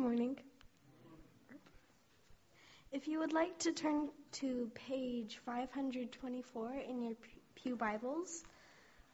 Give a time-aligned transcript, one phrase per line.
[0.00, 0.34] morning.
[2.90, 7.12] If you would like to turn to page 524 in your
[7.54, 8.44] Pew Bibles,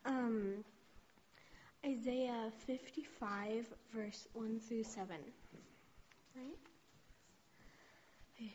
[0.04, 0.64] um,
[1.84, 5.16] Isaiah 55, verse 1 through 7.
[6.36, 6.44] Right?
[8.36, 8.54] Okay.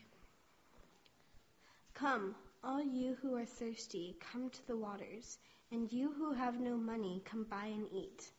[1.92, 5.36] Come, all you who are thirsty, come to the waters,
[5.70, 8.32] and you who have no money, come buy and eat.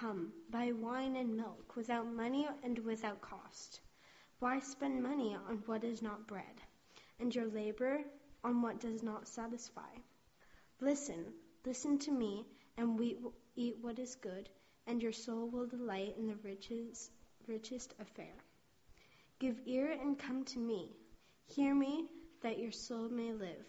[0.00, 3.80] Come, buy wine and milk without money and without cost.
[4.38, 6.62] Why spend money on what is not bread,
[7.20, 8.02] and your labor
[8.42, 9.94] on what does not satisfy?
[10.80, 11.34] Listen,
[11.66, 12.46] listen to me,
[12.78, 13.18] and we
[13.54, 14.48] eat what is good,
[14.86, 17.10] and your soul will delight in the riches,
[17.46, 18.34] richest affair.
[19.38, 20.96] Give ear and come to me.
[21.46, 22.08] Hear me,
[22.40, 23.66] that your soul may live.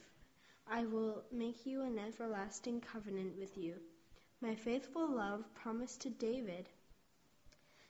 [0.68, 3.76] I will make you an everlasting covenant with you
[4.44, 6.68] my faithful love promised to David.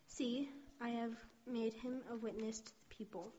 [0.06, 0.48] See,
[0.80, 1.14] I have
[1.48, 3.34] made him a witness to the people,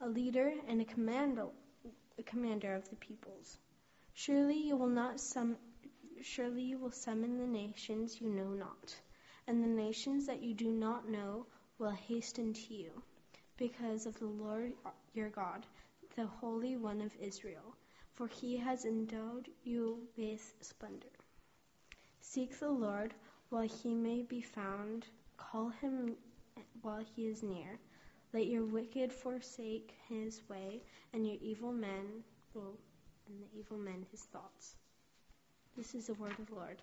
[0.00, 1.46] a leader and a commander,
[2.16, 3.58] a commander of the peoples.
[4.12, 5.56] Surely you will not sum,
[6.22, 8.94] surely you will summon the nations you know not,
[9.48, 11.46] and the nations that you do not know
[11.80, 12.92] will hasten to you,
[13.56, 14.72] because of the Lord
[15.14, 15.66] your God,
[16.14, 17.74] the Holy One of Israel,
[18.12, 21.08] for he has endowed you with splendor.
[22.26, 23.14] Seek the Lord
[23.50, 26.16] while he may be found, call him
[26.82, 27.78] while he is near.
[28.32, 34.22] Let your wicked forsake his way, and your evil men and the evil men his
[34.22, 34.74] thoughts.
[35.76, 36.82] This is the word of the Lord.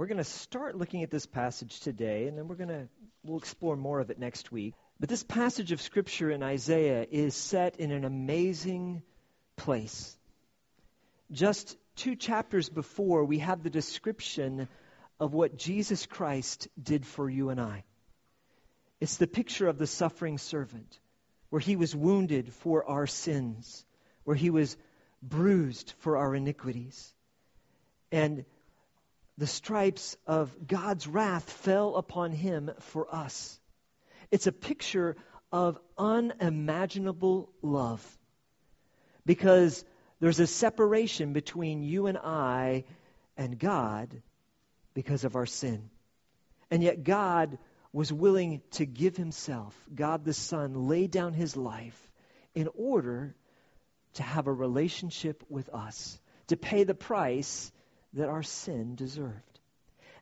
[0.00, 2.88] We're going to start looking at this passage today, and then we're going to
[3.22, 4.72] we'll explore more of it next week.
[4.98, 9.02] But this passage of scripture in Isaiah is set in an amazing
[9.56, 10.16] place.
[11.30, 14.68] Just two chapters before, we have the description
[15.20, 17.84] of what Jesus Christ did for you and I.
[19.02, 20.98] It's the picture of the suffering servant,
[21.50, 23.84] where he was wounded for our sins,
[24.24, 24.78] where he was
[25.22, 27.12] bruised for our iniquities.
[28.10, 28.46] And
[29.40, 33.58] the stripes of God's wrath fell upon him for us.
[34.30, 35.16] It's a picture
[35.50, 38.06] of unimaginable love
[39.24, 39.82] because
[40.20, 42.84] there's a separation between you and I
[43.34, 44.20] and God
[44.92, 45.88] because of our sin.
[46.70, 47.56] And yet, God
[47.94, 51.98] was willing to give himself, God the Son, lay down his life
[52.54, 53.34] in order
[54.14, 57.72] to have a relationship with us, to pay the price
[58.14, 59.60] that our sin deserved.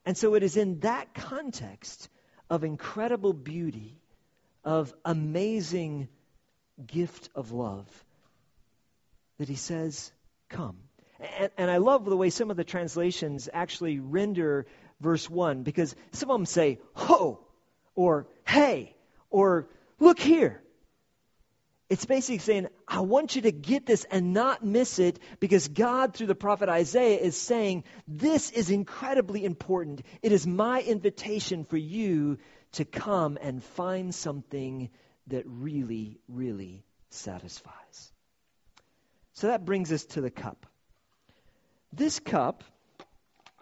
[0.05, 2.09] And so it is in that context
[2.51, 4.01] of incredible beauty,
[4.65, 6.09] of amazing
[6.87, 7.89] gift of love,
[9.39, 10.13] that he says,
[10.49, 10.77] Come.
[11.39, 14.67] And, and, I love the way some of the translations actually render
[15.01, 17.41] verse 1 because some of them say, Ho,
[17.95, 18.95] or Hey,
[19.31, 19.69] or
[20.01, 20.63] Look here.
[21.89, 26.13] It's basically saying, I want you to get this and not miss it because God,
[26.13, 30.03] through the prophet Isaiah, is saying, This is incredibly important.
[30.23, 32.39] It is my invitation for you
[32.73, 34.91] to come and find something
[35.29, 38.13] that really, really satisfies.
[39.33, 40.67] So that brings us to the cup.
[41.93, 42.65] This cup,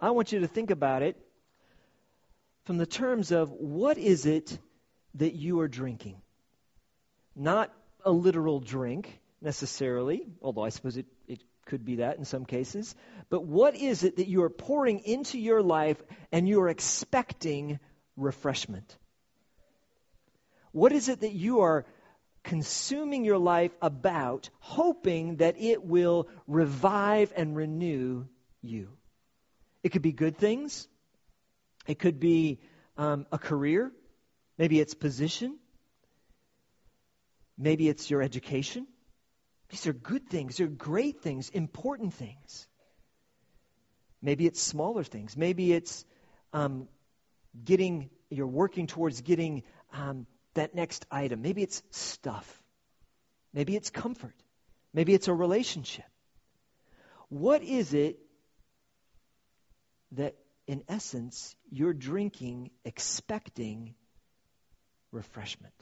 [0.01, 1.17] I want you to think about it
[2.65, 4.57] from the terms of what is it
[5.15, 6.21] that you are drinking?
[7.33, 7.71] Not
[8.07, 12.95] a literal drink necessarily, although I suppose it, it could be that in some cases.
[13.29, 16.01] But what is it that you are pouring into your life
[16.31, 17.79] and you are expecting
[18.15, 18.97] refreshment?
[20.71, 21.85] What is it that you are
[22.43, 28.25] consuming your life about, hoping that it will revive and renew
[28.61, 28.87] you?
[29.83, 30.87] It could be good things,
[31.85, 32.59] it could be
[32.97, 33.91] um, a career,
[34.57, 35.57] maybe it's position.
[37.57, 38.87] Maybe it's your education.
[39.69, 42.67] These are good things, they're great things, important things.
[44.21, 45.37] Maybe it's smaller things.
[45.37, 46.05] Maybe it's
[46.51, 46.87] um,
[47.63, 49.63] getting, you're working towards getting
[49.93, 50.25] um,
[50.55, 51.41] that next item.
[51.41, 52.63] Maybe it's stuff.
[53.53, 54.35] Maybe it's comfort.
[54.93, 56.05] Maybe it's a relationship.
[57.29, 58.19] What is it
[60.13, 63.93] that, in essence, you're drinking expecting
[65.11, 65.73] refreshment?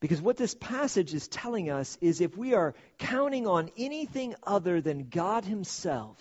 [0.00, 4.80] Because what this passage is telling us is if we are counting on anything other
[4.80, 6.18] than God Himself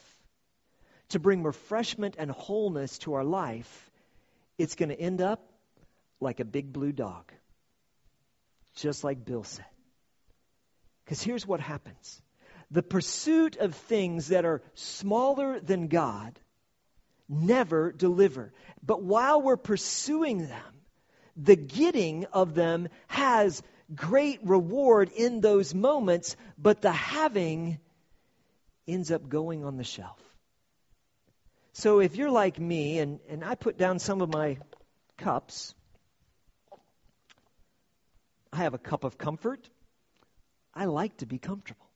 [1.09, 3.91] to bring refreshment and wholeness to our life,
[4.57, 5.51] it's going to end up
[6.19, 7.31] like a big blue dog.
[8.75, 9.65] just like Bill said.
[11.03, 12.21] Because here's what happens
[12.71, 16.39] the pursuit of things that are smaller than God
[17.29, 18.51] never deliver.
[18.81, 20.73] But while we're pursuing them,
[21.35, 23.61] the getting of them has
[23.93, 27.79] great reward in those moments, but the having
[28.87, 30.19] ends up going on the shelf.
[31.73, 34.57] So if you're like me, and, and I put down some of my
[35.17, 35.73] cups,
[38.51, 39.67] I have a cup of comfort.
[40.75, 41.87] I like to be comfortable.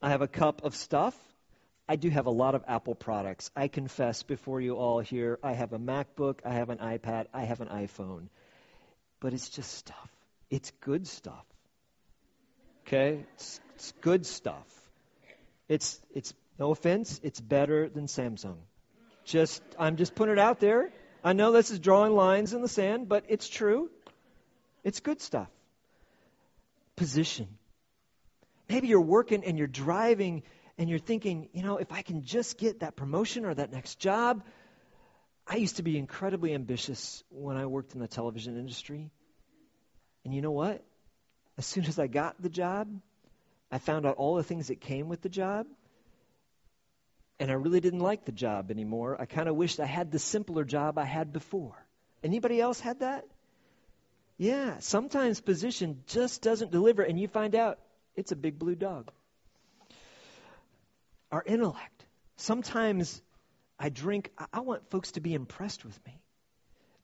[0.00, 1.14] I have a cup of stuff.
[1.88, 3.50] I do have a lot of Apple products.
[3.56, 7.44] I confess before you all here, I have a MacBook, I have an iPad, I
[7.44, 8.28] have an iPhone.
[9.20, 10.10] But it's just stuff.
[10.50, 11.44] It's good stuff.
[12.86, 13.24] Okay?
[13.34, 14.66] It's, it's good stuff.
[15.68, 18.56] It's it's no offense, it's better than Samsung.
[19.24, 20.90] Just I'm just putting it out there.
[21.22, 23.90] I know this is drawing lines in the sand, but it's true.
[24.84, 25.48] It's good stuff.
[26.96, 27.48] Position.
[28.68, 30.42] Maybe you're working and you're driving
[30.78, 33.98] and you're thinking, you know, if I can just get that promotion or that next
[33.98, 34.44] job.
[35.46, 39.10] I used to be incredibly ambitious when I worked in the television industry.
[40.24, 40.84] And you know what?
[41.56, 42.88] As soon as I got the job,
[43.72, 45.66] I found out all the things that came with the job.
[47.40, 49.16] And I really didn't like the job anymore.
[49.20, 51.74] I kind of wished I had the simpler job I had before.
[52.22, 53.24] Anybody else had that?
[54.36, 57.78] Yeah, sometimes position just doesn't deliver, and you find out
[58.16, 59.10] it's a big blue dog.
[61.30, 62.06] Our intellect.
[62.36, 63.20] Sometimes
[63.78, 66.20] I drink, I want folks to be impressed with me.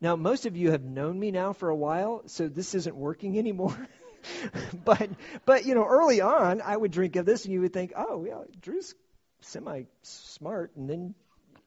[0.00, 3.38] Now, most of you have known me now for a while, so this isn't working
[3.44, 3.76] anymore.
[4.84, 5.10] but,
[5.44, 8.24] but, you know, early on, I would drink of this, and you would think, oh,
[8.24, 8.94] yeah, Drew's
[9.40, 10.72] semi smart.
[10.76, 11.14] And then,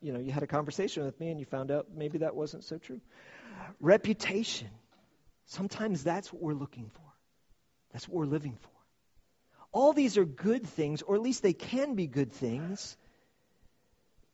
[0.01, 2.63] you know, you had a conversation with me, and you found out maybe that wasn't
[2.63, 3.01] so true.
[3.79, 4.69] Reputation.
[5.45, 7.13] Sometimes that's what we're looking for,
[7.93, 8.76] that's what we're living for.
[9.77, 12.97] All these are good things, or at least they can be good things.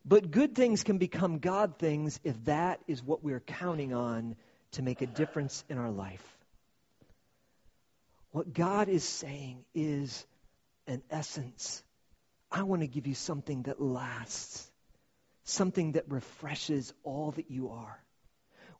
[0.02, 4.36] But good things can become God things if that is what we're counting on
[4.72, 6.24] to make a difference in our life.
[8.30, 10.24] What God is saying is,
[10.86, 11.82] an essence,
[12.50, 14.70] I want to give you something that lasts,
[15.42, 18.02] something that refreshes all that you are.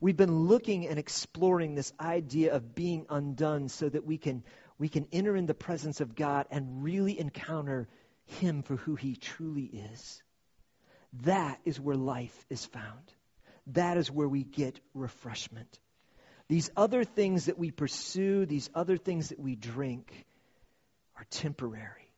[0.01, 4.45] We've been looking and exploring this idea of being undone so that we can,
[4.79, 7.89] we can enter in the presence of God and really encounter
[8.27, 10.23] Him for who He truly is.
[11.23, 13.13] That is where life is found.
[13.69, 15.79] That is where we get refreshment.
[16.49, 20.27] These other things that we pursue, these other things that we drink,
[21.17, 22.13] are temporary.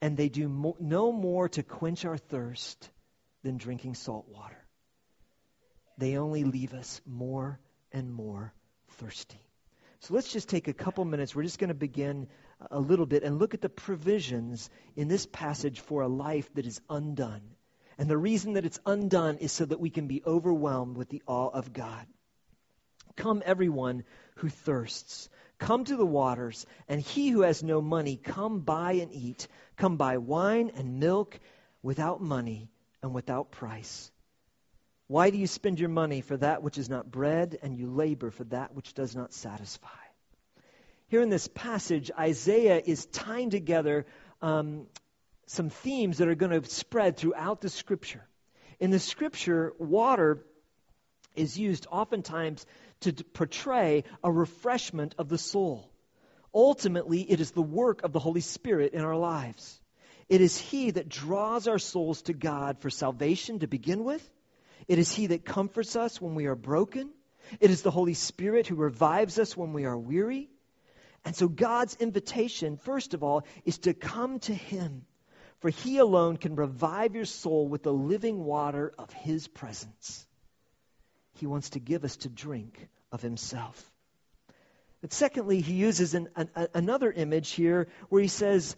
[0.00, 2.90] And they do mo- no more to quench our thirst
[3.42, 4.56] than drinking salt water.
[5.98, 7.60] They only leave us more
[7.92, 8.52] and more
[8.98, 9.41] thirsty.
[10.02, 11.34] So let's just take a couple minutes.
[11.34, 12.28] We're just going to begin
[12.70, 16.66] a little bit and look at the provisions in this passage for a life that
[16.66, 17.42] is undone
[17.98, 21.22] and the reason that it's undone is so that we can be overwhelmed with the
[21.26, 22.06] awe of God.
[23.16, 24.04] Come, everyone
[24.36, 25.28] who thirsts.
[25.58, 29.46] Come to the waters, and he who has no money, come buy and eat.
[29.76, 31.38] Come buy wine and milk
[31.82, 32.70] without money
[33.02, 34.10] and without price.
[35.06, 38.30] Why do you spend your money for that which is not bread, and you labor
[38.30, 39.88] for that which does not satisfy?
[41.08, 44.06] Here in this passage, Isaiah is tying together
[44.40, 44.86] um,
[45.46, 48.24] some themes that are going to spread throughout the scripture.
[48.80, 50.44] In the scripture, water
[51.36, 52.64] is used oftentimes
[53.00, 55.90] to portray a refreshment of the soul.
[56.54, 59.80] Ultimately, it is the work of the Holy Spirit in our lives.
[60.28, 64.26] It is He that draws our souls to God for salvation to begin with.
[64.88, 67.10] It is He that comforts us when we are broken.
[67.60, 70.48] It is the Holy Spirit who revives us when we are weary.
[71.24, 75.04] And so, God's invitation, first of all, is to come to Him
[75.62, 80.26] for he alone can revive your soul with the living water of his presence.
[81.34, 83.80] He wants to give us to drink of himself.
[85.00, 88.76] But secondly, he uses an, an, another image here where he says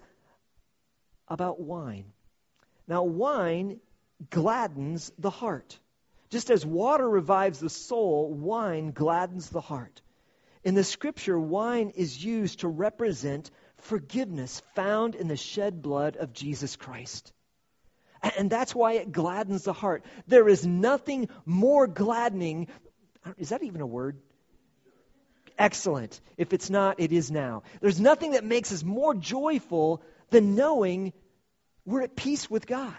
[1.27, 2.13] about wine.
[2.87, 3.81] Now, wine
[4.29, 5.79] gladdens the heart.
[6.35, 10.03] Just as water revives the soul, wine gladdens the heart.
[10.65, 16.33] In the scripture, wine is used to represent forgiveness found in the shed blood of
[16.33, 17.33] Jesus Christ.
[18.37, 20.05] And that's why it gladdens the heart.
[20.27, 22.67] There is nothing more gladdening.
[23.39, 24.19] Is that even a word?
[25.57, 26.21] Excellent.
[26.37, 27.63] If it's not, it is now.
[27.81, 31.13] There's nothing that makes us more joyful than knowing
[31.85, 32.99] we're at peace with God,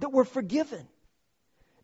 [0.00, 0.88] that we're forgiven.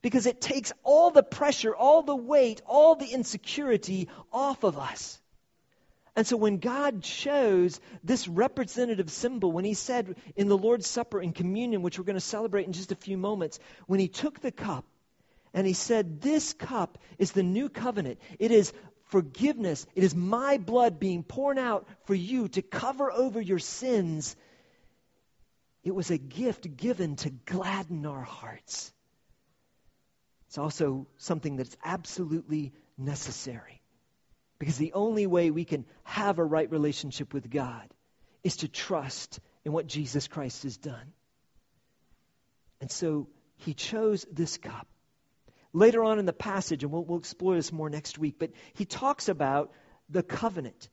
[0.02, 5.19] Because it takes all the pressure, all the weight, all the insecurity off of us.
[6.17, 11.21] And so when God chose this representative symbol, when He said in the Lord's Supper
[11.23, 14.40] in communion, which we're going to celebrate in just a few moments, when He took
[14.40, 14.85] the cup
[15.55, 18.19] and He said, This cup is the new covenant.
[18.40, 18.73] It is
[19.11, 19.87] forgiveness.
[19.95, 24.35] It is my blood being poured out for you to cover over your sins.
[25.85, 28.93] It was a gift given to gladden our hearts.
[30.49, 33.83] It's also something that's absolutely necessary.
[34.59, 37.87] Because the only way we can have a right relationship with God
[38.43, 41.12] is to trust in what Jesus Christ has done.
[42.81, 44.87] And so he chose this cup.
[45.75, 48.87] Later on in the passage, and we'll, we'll explore this more next week, but he
[48.87, 49.71] talks about
[50.09, 50.88] the covenant.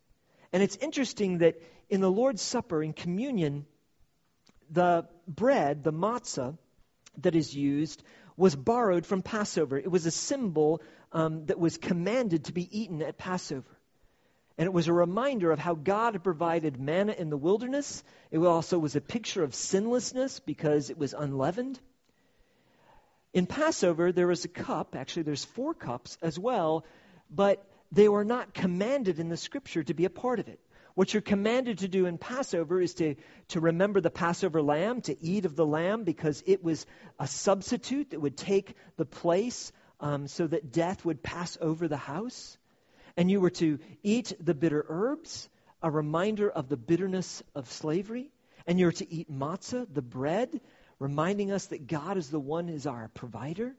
[0.52, 3.66] And it's interesting that in the Lord's Supper, in communion,
[4.70, 6.58] the bread, the matzah,
[7.20, 8.04] that is used
[8.38, 9.78] was borrowed from Passover.
[9.78, 13.78] It was a symbol um, that was commanded to be eaten at Passover.
[14.58, 18.04] And it was a reminder of how God provided manna in the wilderness.
[18.32, 21.80] It also was a picture of sinlessness because it was unleavened.
[23.34, 24.96] In Passover, there was a cup.
[24.96, 26.86] Actually, there's four cups as well,
[27.30, 30.60] but they were not commanded in the scripture to be a part of it.
[30.96, 33.16] What you're commanded to do in Passover is to,
[33.50, 36.86] to remember the Passover lamb, to eat of the lamb, because it was
[37.20, 41.98] a substitute that would take the place um, so that death would pass over the
[41.98, 42.58] house.
[43.18, 45.50] And you were to eat the bitter herbs,
[45.82, 48.32] a reminder of the bitterness of slavery.
[48.66, 50.62] And you were to eat matzah, the bread,
[51.00, 53.76] reminding us that God is the one is our provider.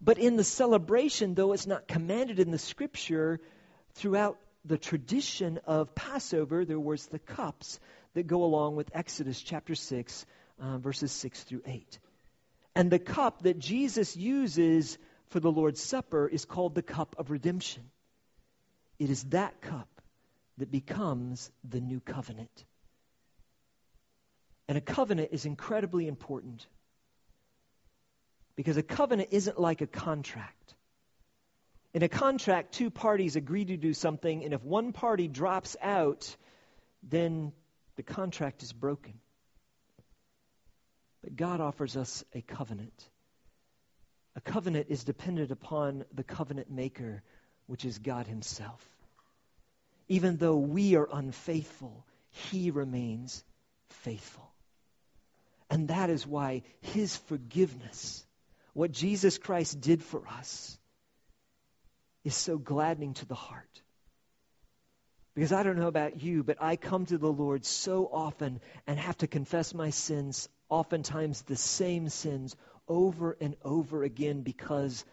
[0.00, 3.40] But in the celebration, though it's not commanded in the scripture,
[3.94, 7.80] throughout the tradition of Passover, there was the cups
[8.14, 10.26] that go along with Exodus chapter 6,
[10.60, 11.98] uh, verses 6 through 8.
[12.74, 17.30] And the cup that Jesus uses for the Lord's Supper is called the cup of
[17.30, 17.82] redemption.
[18.98, 19.88] It is that cup
[20.58, 22.64] that becomes the new covenant.
[24.68, 26.66] And a covenant is incredibly important
[28.54, 30.74] because a covenant isn't like a contract.
[31.94, 36.34] In a contract, two parties agree to do something, and if one party drops out,
[37.02, 37.52] then
[37.96, 39.14] the contract is broken.
[41.22, 43.08] But God offers us a covenant.
[44.34, 47.22] A covenant is dependent upon the covenant maker,
[47.66, 48.82] which is God Himself.
[50.08, 53.44] Even though we are unfaithful, He remains
[53.88, 54.50] faithful.
[55.68, 58.24] And that is why His forgiveness,
[58.72, 60.78] what Jesus Christ did for us,
[62.24, 63.82] is so gladdening to the heart.
[65.34, 68.98] Because I don't know about you, but I come to the Lord so often and
[68.98, 72.54] have to confess my sins, oftentimes the same sins,
[72.86, 75.04] over and over again because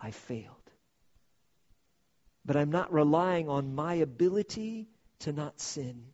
[0.00, 0.54] I failed.
[2.44, 4.88] But I'm not relying on my ability
[5.20, 6.04] to not sin.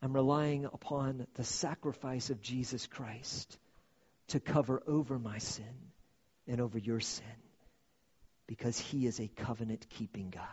[0.00, 3.58] I'm relying upon the sacrifice of Jesus Christ
[4.28, 5.92] to cover over my sin
[6.48, 7.24] and over your sin
[8.46, 10.44] because he is a covenant keeping God.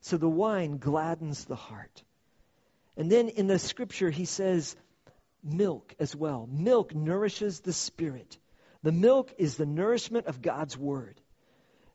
[0.00, 2.02] So the wine gladdens the heart.
[2.96, 4.76] And then in the scripture, he says
[5.42, 6.48] milk as well.
[6.50, 8.38] Milk nourishes the spirit.
[8.82, 11.20] The milk is the nourishment of God's word.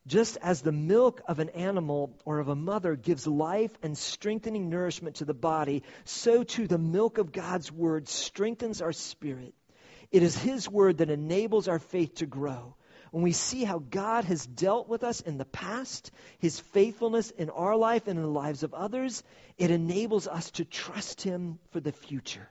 [0.08, 4.70] Just as the milk of an animal or of a mother gives life and strengthening
[4.70, 9.54] nourishment to the body, so too the milk of God's word strengthens our spirit.
[10.12, 12.76] It is His word that enables our faith to grow
[13.12, 17.50] when we see how God has dealt with us in the past, his faithfulness in
[17.50, 19.22] our life and in the lives of others,
[19.58, 22.50] it enables us to trust him for the future.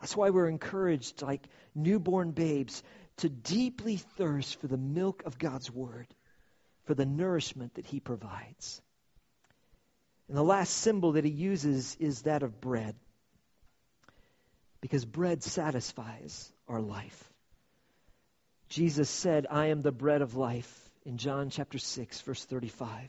[0.00, 1.42] That's why we're encouraged, like
[1.74, 2.82] newborn babes,
[3.16, 6.06] to deeply thirst for the milk of God's word,
[6.84, 8.82] for the nourishment that he provides.
[10.28, 12.94] And the last symbol that he uses is that of bread,
[14.82, 17.32] because bread satisfies our life.
[18.68, 23.08] Jesus said, I am the bread of life in John chapter 6, verse 35.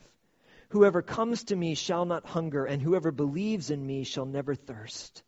[0.70, 5.22] Whoever comes to me shall not hunger, and whoever believes in me shall never thirst.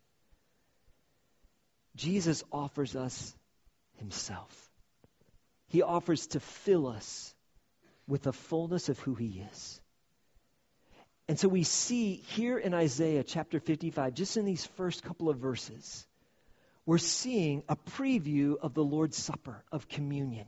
[1.95, 3.35] Jesus offers us
[3.97, 4.71] himself.
[5.67, 7.33] He offers to fill us
[8.07, 9.81] with the fullness of who he is.
[11.27, 15.37] And so we see here in Isaiah chapter 55, just in these first couple of
[15.37, 16.05] verses,
[16.85, 20.47] we're seeing a preview of the Lord's Supper, of communion,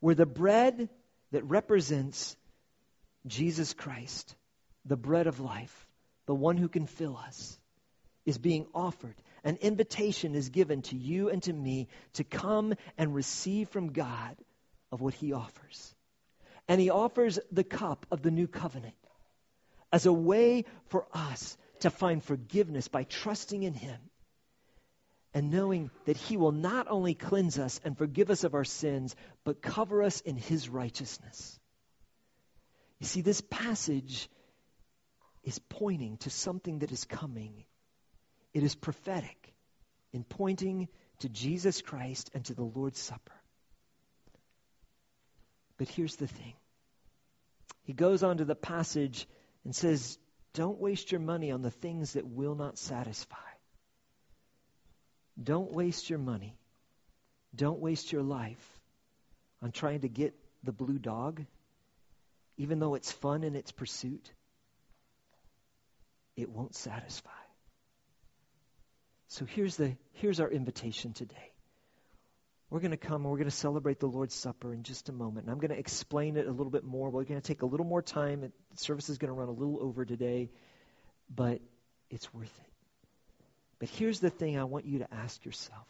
[0.00, 0.88] where the bread
[1.32, 2.36] that represents
[3.26, 4.34] Jesus Christ,
[4.84, 5.88] the bread of life,
[6.26, 7.58] the one who can fill us,
[8.24, 13.14] is being offered an invitation is given to you and to me to come and
[13.14, 14.36] receive from God
[14.92, 15.94] of what He offers.
[16.68, 18.94] And He offers the cup of the new covenant
[19.92, 23.98] as a way for us to find forgiveness by trusting in Him
[25.34, 29.16] and knowing that He will not only cleanse us and forgive us of our sins,
[29.44, 31.58] but cover us in His righteousness.
[33.00, 34.28] You see, this passage
[35.42, 37.64] is pointing to something that is coming.
[38.52, 39.54] It is prophetic
[40.12, 40.88] in pointing
[41.20, 43.32] to Jesus Christ and to the Lord's Supper.
[45.78, 46.54] But here's the thing.
[47.84, 49.26] He goes on to the passage
[49.64, 50.18] and says,
[50.54, 53.36] Don't waste your money on the things that will not satisfy.
[55.42, 56.56] Don't waste your money.
[57.54, 58.80] Don't waste your life
[59.60, 60.34] on trying to get
[60.64, 61.44] the blue dog,
[62.56, 64.32] even though it's fun in its pursuit.
[66.36, 67.30] It won't satisfy.
[69.28, 71.52] So here's, the, here's our invitation today.
[72.70, 75.12] We're going to come and we're going to celebrate the Lord's Supper in just a
[75.12, 75.44] moment.
[75.44, 77.10] And I'm going to explain it a little bit more.
[77.10, 78.40] We're going to take a little more time.
[78.40, 80.50] The service is going to run a little over today,
[81.34, 81.60] but
[82.08, 82.71] it's worth it.
[83.82, 85.88] But here's the thing I want you to ask yourself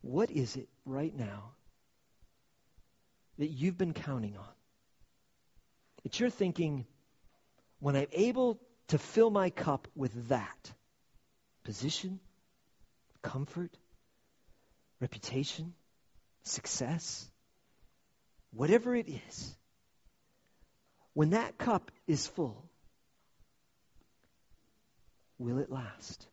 [0.00, 1.50] What is it right now
[3.36, 4.54] that you've been counting on?
[6.04, 6.86] That you're thinking,
[7.80, 10.72] when I'm able to fill my cup with that
[11.64, 12.18] position,
[13.20, 13.76] comfort,
[15.00, 15.74] reputation,
[16.44, 17.30] success,
[18.54, 19.54] whatever it is,
[21.12, 22.71] when that cup is full,
[25.42, 26.26] will it last?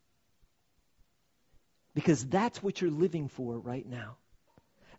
[1.94, 4.16] Because that's what you're living for right now.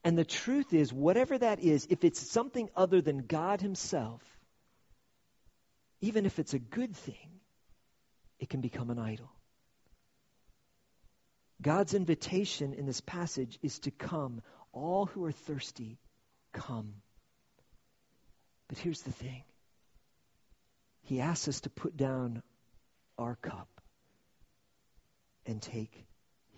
[0.04, 4.22] And the truth is, whatever that is, if it's something other than God Himself,
[6.02, 7.40] even if it's a good thing,
[8.40, 9.32] it can become an idol.
[11.62, 14.42] God's invitation in this passage is to come.
[14.74, 16.00] All who are thirsty,
[16.54, 16.96] come.
[18.68, 19.44] But here's the thing
[21.04, 22.42] He asks us to put down
[23.18, 23.71] our cup
[25.46, 26.06] and take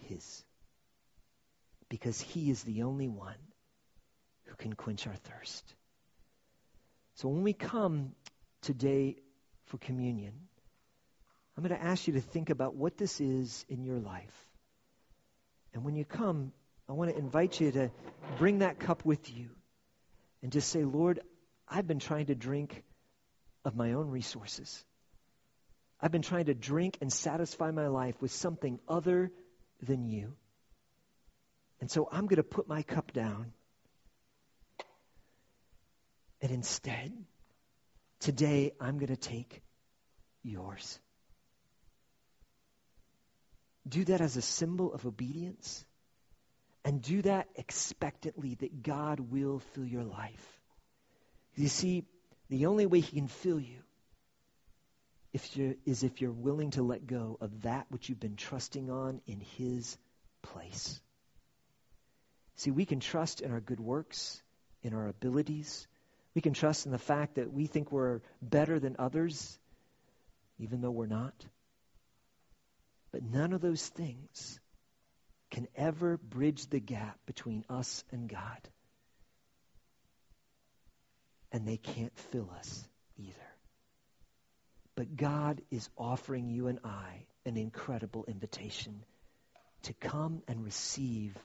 [0.08, 0.44] His.
[1.90, 3.36] Because He is the only one
[4.46, 5.76] who can quench our thirst.
[7.16, 8.14] So when we come
[8.62, 9.18] today
[9.66, 10.34] for communion,
[11.56, 14.48] I'm going to ask you to think about what this is in your life.
[15.74, 16.52] And when you come,
[16.90, 17.92] I want to invite you to
[18.38, 19.50] bring that cup with you
[20.42, 21.20] and just say, Lord,
[21.68, 22.84] I've been trying to drink
[23.64, 24.84] of my own resources.
[26.04, 29.32] I've been trying to drink and satisfy my life with something other
[29.82, 30.34] than you.
[31.80, 33.54] And so I'm going to put my cup down.
[36.42, 37.14] And instead,
[38.20, 39.62] today I'm going to take
[40.44, 41.00] yours.
[43.88, 45.86] Do that as a symbol of obedience.
[46.84, 50.62] And do that expectantly that God will fill your life.
[51.56, 52.04] You see,
[52.50, 53.83] the only way He can fill you
[55.34, 58.90] if you're, is if you're willing to let go of that which you've been trusting
[58.90, 59.98] on in His
[60.44, 61.02] place.
[62.56, 64.42] See, we can trust in our good works,
[64.84, 65.88] in our abilities.
[66.36, 69.58] We can trust in the fact that we think we're better than others,
[70.60, 71.34] even though we're not.
[73.12, 74.60] But none of those things
[75.50, 78.70] can ever bridge the gap between us and God.
[81.52, 83.53] And they can't fill us either.
[84.96, 89.04] But God is offering you and I an incredible invitation
[89.84, 91.38] to come and receive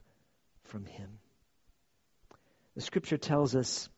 [0.65, 1.19] from Him.
[2.75, 3.89] The scripture tells us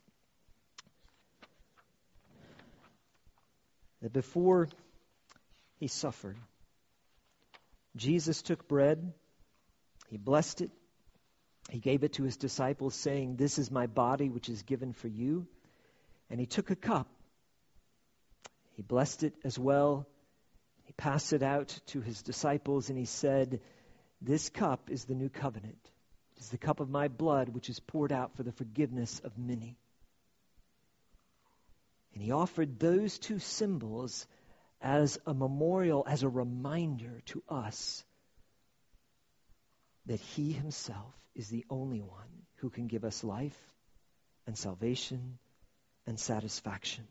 [4.00, 4.68] that before
[5.78, 6.38] He suffered,
[7.96, 9.12] Jesus took bread,
[10.08, 10.70] he blessed it,
[11.70, 15.08] he gave it to his disciples, saying, This is my body, which is given for
[15.08, 15.46] you.
[16.28, 17.08] And he took a cup,
[18.80, 20.06] he blessed it as well,
[20.84, 23.60] he passed it out to his disciples, and he said,
[24.22, 25.90] This cup is the new covenant.
[26.34, 29.36] It is the cup of my blood, which is poured out for the forgiveness of
[29.36, 29.76] many.
[32.14, 34.26] And he offered those two symbols
[34.80, 38.02] as a memorial, as a reminder to us
[40.06, 43.58] that He Himself is the only one who can give us life
[44.46, 45.38] and salvation
[46.06, 47.06] and satisfaction.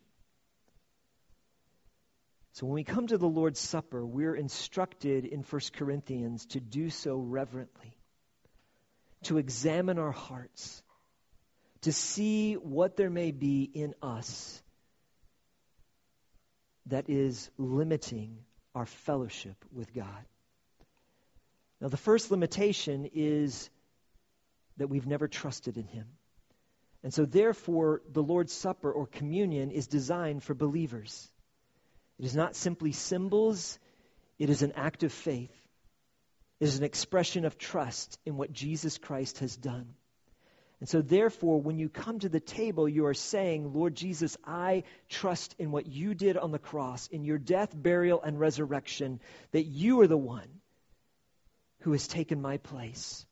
[2.60, 6.89] So when we come to the Lord's Supper, we're instructed in 1 Corinthians to do
[6.89, 7.95] so reverently,
[9.24, 10.84] to examine our hearts,
[11.84, 14.62] to see what there may be in us
[16.88, 18.39] that is limiting
[18.76, 20.26] our fellowship with God.
[21.80, 23.69] Now, the first limitation is
[24.76, 26.08] that we've never trusted in Him.
[27.04, 31.32] And so, therefore, the Lord's Supper or communion is designed for believers.
[32.20, 33.80] It is not simply symbols,
[34.38, 35.56] it is an act of faith.
[36.60, 39.94] It is an expression of trust in what Jesus Christ has done.
[40.82, 44.84] And so, therefore, when you come to the table, you are saying, Lord Jesus, I
[45.10, 49.20] trust in what you did on the cross, in your death, burial, and resurrection,
[49.52, 50.48] that you are the one
[51.82, 53.26] who has taken my place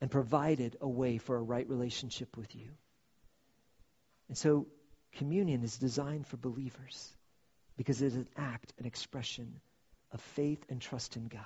[0.00, 2.68] and provided a way for a right relationship with you.
[4.28, 4.66] And so
[5.12, 7.12] communion is designed for believers
[7.80, 9.58] because it is an act, an expression
[10.12, 11.40] of faith and trust in God.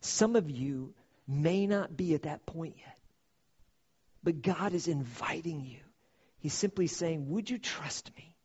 [0.00, 0.94] Some of you
[1.26, 2.96] may not be at that point yet,
[4.22, 5.80] but God is inviting you.
[6.38, 8.36] He's simply saying, Would you trust me?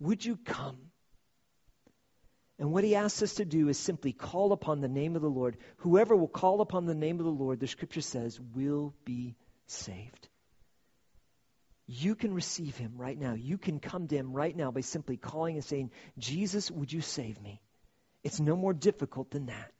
[0.00, 0.78] Would you come?
[2.58, 5.30] And what he asks us to do is simply call upon the name of the
[5.30, 5.56] Lord.
[5.76, 9.36] Whoever will call upon the name of the Lord, the scripture says, will be
[9.68, 10.26] saved.
[11.90, 13.32] You can receive him right now.
[13.32, 17.00] You can come to him right now by simply calling and saying, Jesus, would you
[17.00, 17.62] save me?
[18.22, 19.72] It's no more difficult than that.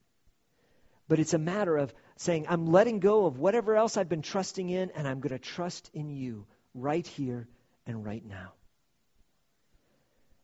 [1.07, 4.71] But it's a matter of saying, I'm letting go of whatever else I've been trusting
[4.71, 7.47] in, and I'm going to trust in you right here
[7.87, 8.53] and right now.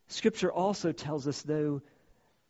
[0.09, 1.81] Scripture also tells us, though,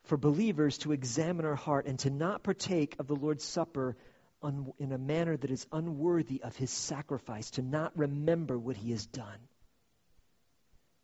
[0.05, 3.97] for believers to examine our heart and to not partake of the Lord's Supper
[4.45, 8.91] un- in a manner that is unworthy of his sacrifice, to not remember what he
[8.91, 9.49] has done.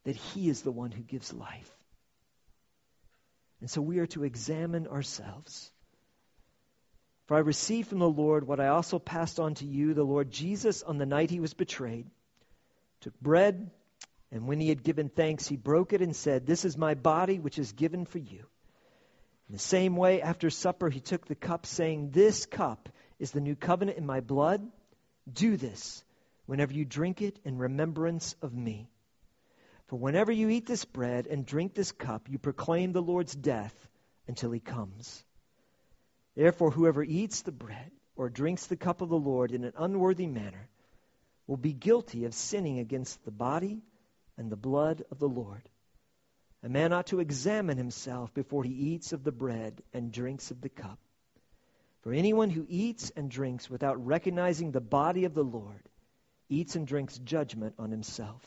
[0.04, 1.70] That he is the one who gives life.
[3.60, 5.70] And so we are to examine ourselves.
[7.26, 9.94] For I received from the Lord what I also passed on to you.
[9.94, 12.06] The Lord Jesus, on the night he was betrayed,
[13.00, 13.70] took bread,
[14.32, 17.38] and when he had given thanks, he broke it and said, This is my body,
[17.38, 18.46] which is given for you.
[19.48, 22.88] In the same way, after supper, he took the cup, saying, This cup
[23.20, 24.66] is the new covenant in my blood.
[25.32, 26.02] Do this
[26.46, 28.90] whenever you drink it in remembrance of me.
[29.86, 33.74] For whenever you eat this bread and drink this cup, you proclaim the Lord's death
[34.26, 35.24] until he comes.
[36.34, 40.26] Therefore, whoever eats the bread or drinks the cup of the Lord in an unworthy
[40.26, 40.68] manner
[41.46, 43.82] will be guilty of sinning against the body
[44.36, 45.68] and the blood of the Lord.
[46.62, 50.60] A man ought to examine himself before he eats of the bread and drinks of
[50.60, 50.98] the cup.
[52.02, 55.82] For anyone who eats and drinks without recognizing the body of the Lord
[56.48, 58.42] eats and drinks judgment on himself.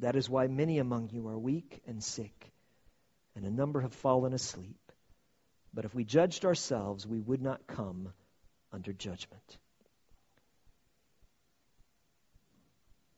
[0.00, 2.52] That is why many among you are weak and sick,
[3.34, 4.76] and a number have fallen asleep.
[5.72, 8.12] But if we judged ourselves, we would not come
[8.72, 9.58] under judgment.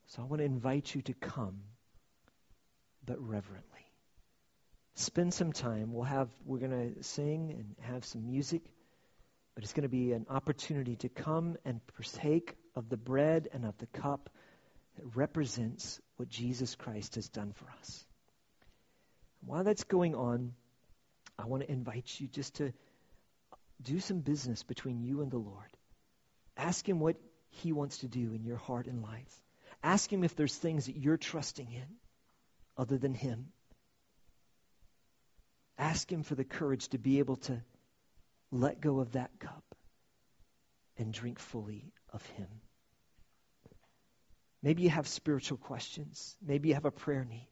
[0.08, 1.60] So I want to invite you to come
[3.06, 3.86] but reverently.
[4.94, 5.92] Spend some time.
[5.92, 8.62] We'll have we're going to sing and have some music,
[9.54, 13.64] but it's going to be an opportunity to come and partake of the bread and
[13.64, 14.30] of the cup
[14.96, 18.04] that represents what Jesus Christ has done for us.
[19.44, 20.52] While that's going on,
[21.38, 22.72] I want to invite you just to
[23.82, 25.76] do some business between you and the Lord.
[26.56, 27.16] Ask Him what
[27.50, 29.42] He wants to do in your heart and life.
[29.82, 31.86] Ask Him if there's things that you're trusting in
[32.76, 33.48] other than Him.
[35.78, 37.60] Ask Him for the courage to be able to
[38.52, 39.64] let go of that cup
[40.96, 42.46] and drink fully of Him.
[44.62, 46.36] Maybe you have spiritual questions.
[46.40, 47.48] Maybe you have a prayer need.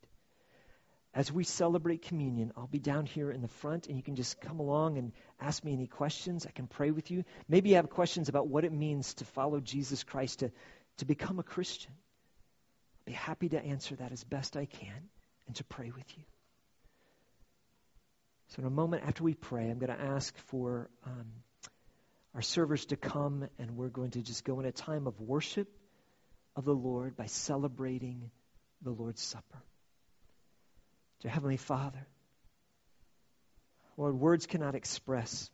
[1.12, 4.40] As we celebrate communion, I'll be down here in the front, and you can just
[4.40, 5.10] come along and
[5.40, 6.46] ask me any questions.
[6.46, 7.24] I can pray with you.
[7.48, 10.52] Maybe you have questions about what it means to follow Jesus Christ, to,
[10.98, 11.92] to become a Christian
[13.00, 15.08] I'll be happy to answer that as best I can
[15.46, 16.24] and to pray with you.
[18.50, 21.26] So, in a moment after we pray, I'm going to ask for um,
[22.34, 25.68] our servers to come, and we're going to just go in a time of worship
[26.56, 28.30] of the Lord by celebrating
[28.82, 29.62] the Lord's Supper.
[31.22, 32.04] Dear Heavenly Father,
[33.96, 35.48] Lord, words cannot express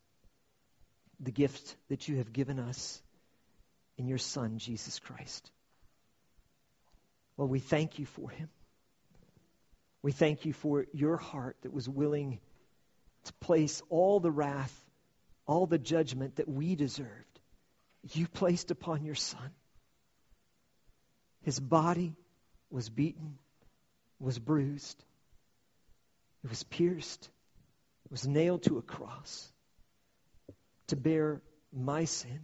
[1.20, 3.02] the gift that you have given us
[3.98, 5.50] in your Son, Jesus Christ.
[7.36, 8.48] Lord, we thank you for him.
[10.00, 12.38] We thank you for your heart that was willing
[13.26, 14.74] to place all the wrath,
[15.46, 17.40] all the judgment that we deserved.
[18.12, 19.50] You placed upon your son.
[21.42, 22.14] His body
[22.70, 23.38] was beaten,
[24.18, 25.04] was bruised,
[26.42, 27.28] it was pierced,
[28.04, 29.52] it was nailed to a cross
[30.88, 32.40] to bear my sin,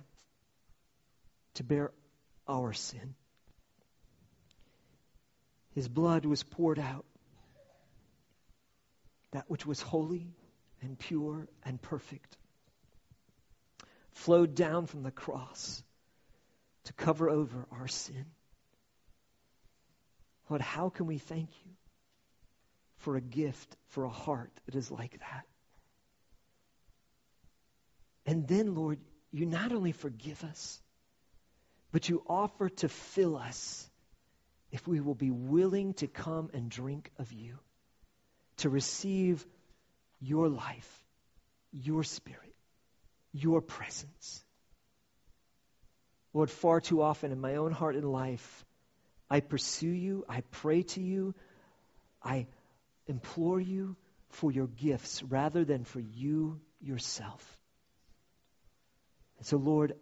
[1.55, 1.90] to bear
[2.49, 3.14] our sin.
[5.75, 7.05] His blood was poured out.
[9.31, 10.29] That which was holy
[10.83, 12.37] and pure and perfect
[14.12, 15.83] flowed down from the cross
[16.85, 18.27] to cover over our sin.
[20.49, 21.73] Lord, how can we thank you
[22.99, 25.47] for a gift, for a heart that is like that?
[28.27, 28.99] And then, Lord,
[29.33, 30.81] you not only forgive us,
[31.90, 33.88] but you offer to fill us
[34.71, 37.59] if we will be willing to come and drink of you,
[38.59, 39.45] to receive
[40.22, 41.04] your life,
[41.72, 42.54] your spirit,
[43.32, 44.44] your presence.
[46.32, 48.64] Lord, far too often in my own heart and life,
[49.28, 51.35] I pursue you, I pray to you,
[52.22, 52.46] I
[53.06, 53.96] implore you
[54.28, 57.58] for your gifts rather than for you yourself.
[59.38, 59.94] And so, Lord,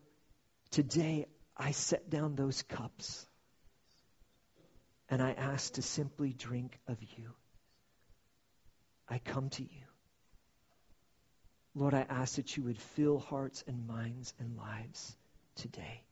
[0.71, 3.27] today I set down those cups
[5.09, 7.31] and I ask to simply drink of you.
[9.09, 9.90] I come to you.
[11.81, 15.17] Lord, I ask that you would fill hearts and minds and lives
[15.55, 16.03] today.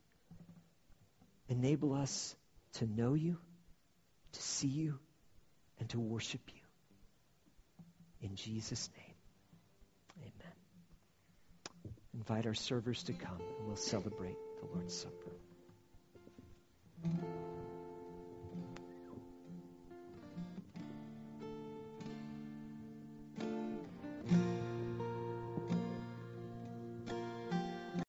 [1.50, 2.34] Enable us
[2.76, 3.36] to know you,
[4.32, 4.98] to see you,
[5.78, 8.26] and to worship you.
[8.26, 9.14] In Jesus' name.
[10.22, 11.92] Amen.
[12.14, 15.32] Invite our servers to come and we'll celebrate the Lord's Supper.